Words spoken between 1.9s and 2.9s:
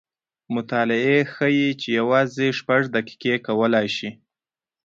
یوازې شپږ